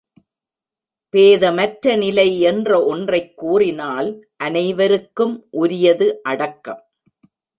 பேதமற்ற 1.09 1.95
நிலை 1.95 2.39
என்ற 2.41 2.85
ஒன்றைக் 2.85 3.37
கூறினால் 3.37 4.27
அனைவருக்கும் 4.37 5.47
உரியது 5.51 6.21
அடக்கம். 6.23 6.89